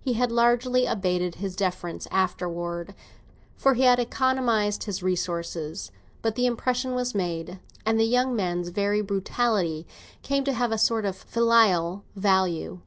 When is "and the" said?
7.86-8.02